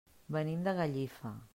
Venim 0.37 0.63
de 0.69 0.75
Gallifa. 0.81 1.37